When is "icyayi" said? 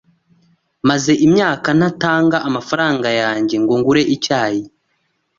4.15-4.63